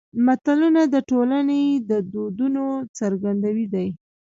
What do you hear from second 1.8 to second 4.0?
د دودونو څرګندوی دي